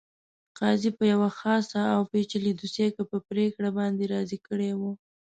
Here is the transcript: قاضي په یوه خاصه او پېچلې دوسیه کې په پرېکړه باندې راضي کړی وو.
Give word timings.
قاضي 0.59 0.89
په 0.97 1.03
یوه 1.13 1.29
خاصه 1.39 1.81
او 1.95 2.01
پېچلې 2.11 2.51
دوسیه 2.59 2.87
کې 2.95 3.03
په 3.11 3.17
پرېکړه 3.29 3.69
باندې 3.77 4.03
راضي 4.13 4.37
کړی 4.47 4.71
وو. 4.79 4.91